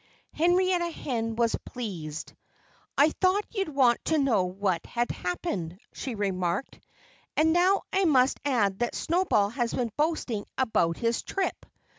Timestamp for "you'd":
3.51-3.69